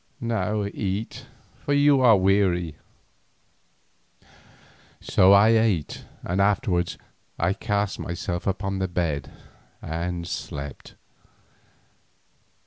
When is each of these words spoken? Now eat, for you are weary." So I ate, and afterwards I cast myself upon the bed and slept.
Now 0.19 0.65
eat, 0.73 1.27
for 1.63 1.73
you 1.75 2.01
are 2.01 2.17
weary." 2.17 2.75
So 4.99 5.31
I 5.31 5.49
ate, 5.49 6.05
and 6.23 6.41
afterwards 6.41 6.97
I 7.37 7.53
cast 7.53 7.99
myself 7.99 8.47
upon 8.47 8.79
the 8.79 8.87
bed 8.87 9.29
and 9.79 10.27
slept. 10.27 10.95